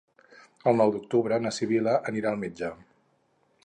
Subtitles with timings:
[0.71, 2.75] El nou d'octubre na Sibil·la anirà al metge.